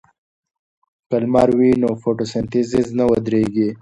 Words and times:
که 1.09 1.17
لمر 1.23 1.49
وي 1.57 1.71
نو 1.81 1.89
فوتوسنتیز 2.01 2.67
نه 2.97 3.03
ودریږي. 3.09 3.67